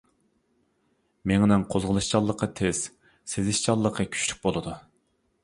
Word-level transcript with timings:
مېڭىنىڭ 1.31 1.65
قوزغىلىشچانلىقى 1.75 2.49
تېز، 2.61 2.81
سېزىشچانلىقى 3.35 4.09
كۈچلۈك 4.17 4.43
بولىدۇ. 4.49 4.77